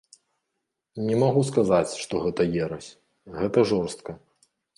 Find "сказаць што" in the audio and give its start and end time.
1.49-2.23